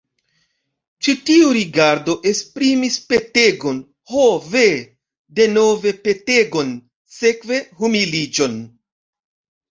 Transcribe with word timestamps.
Ĉi 1.07 1.13
tiu 1.29 1.49
rigardo 1.55 2.13
esprimis 2.29 2.95
petegon, 3.11 3.77
ho 4.13 4.23
ve, 4.53 4.63
denove 5.41 5.93
petegon, 6.07 6.71
sekve 7.19 7.61
humiliĝon! 7.83 8.57